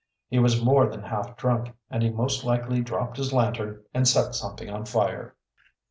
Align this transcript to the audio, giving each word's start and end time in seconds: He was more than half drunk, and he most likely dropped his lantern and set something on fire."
He 0.29 0.39
was 0.39 0.59
more 0.59 0.87
than 0.87 1.03
half 1.03 1.37
drunk, 1.37 1.75
and 1.91 2.01
he 2.01 2.09
most 2.09 2.43
likely 2.43 2.81
dropped 2.81 3.17
his 3.17 3.31
lantern 3.31 3.83
and 3.93 4.07
set 4.07 4.33
something 4.33 4.67
on 4.67 4.85
fire." 4.85 5.35